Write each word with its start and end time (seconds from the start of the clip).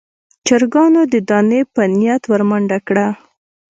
چرګانو 0.47 1.01
د 1.13 1.15
دانې 1.29 1.61
په 1.73 1.81
نيت 1.97 2.23
ور 2.27 2.41
منډه 2.49 2.77
کړه. 2.87 3.07